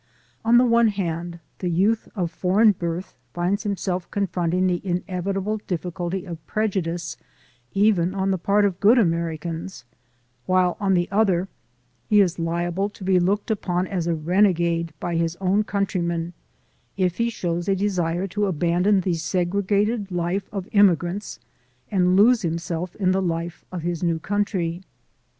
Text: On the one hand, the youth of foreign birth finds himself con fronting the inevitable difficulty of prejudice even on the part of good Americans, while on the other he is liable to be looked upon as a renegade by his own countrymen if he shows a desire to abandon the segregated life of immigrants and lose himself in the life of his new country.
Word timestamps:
On 0.43 0.57
the 0.57 0.65
one 0.65 0.87
hand, 0.87 1.39
the 1.59 1.69
youth 1.69 2.09
of 2.15 2.31
foreign 2.31 2.71
birth 2.71 3.13
finds 3.35 3.61
himself 3.61 4.09
con 4.09 4.25
fronting 4.25 4.65
the 4.65 4.81
inevitable 4.83 5.57
difficulty 5.67 6.25
of 6.25 6.43
prejudice 6.47 7.17
even 7.75 8.15
on 8.15 8.31
the 8.31 8.39
part 8.39 8.65
of 8.65 8.79
good 8.79 8.97
Americans, 8.97 9.85
while 10.47 10.75
on 10.79 10.95
the 10.95 11.07
other 11.11 11.49
he 12.09 12.19
is 12.19 12.39
liable 12.39 12.89
to 12.89 13.03
be 13.03 13.19
looked 13.19 13.51
upon 13.51 13.85
as 13.85 14.07
a 14.07 14.15
renegade 14.15 14.91
by 14.99 15.17
his 15.17 15.35
own 15.39 15.63
countrymen 15.63 16.33
if 16.97 17.17
he 17.19 17.29
shows 17.29 17.67
a 17.67 17.75
desire 17.75 18.25
to 18.25 18.47
abandon 18.47 19.01
the 19.01 19.13
segregated 19.13 20.09
life 20.09 20.49
of 20.51 20.67
immigrants 20.71 21.39
and 21.91 22.15
lose 22.15 22.41
himself 22.41 22.95
in 22.95 23.11
the 23.11 23.21
life 23.21 23.63
of 23.71 23.83
his 23.83 24.01
new 24.01 24.17
country. 24.17 24.81